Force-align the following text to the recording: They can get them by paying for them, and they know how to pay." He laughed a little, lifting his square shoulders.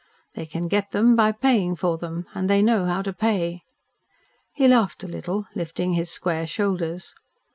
They 0.33 0.47
can 0.47 0.67
get 0.67 0.93
them 0.93 1.15
by 1.15 1.31
paying 1.31 1.75
for 1.75 1.95
them, 1.99 2.25
and 2.33 2.49
they 2.49 2.63
know 2.63 2.85
how 2.85 3.03
to 3.03 3.13
pay." 3.13 3.61
He 4.51 4.67
laughed 4.67 5.03
a 5.03 5.07
little, 5.07 5.45
lifting 5.53 5.93
his 5.93 6.09
square 6.09 6.47
shoulders. 6.47 7.13